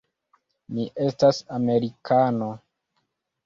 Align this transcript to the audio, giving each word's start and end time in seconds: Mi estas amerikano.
Mi 0.77 0.85
estas 1.09 1.43
amerikano. 1.59 2.51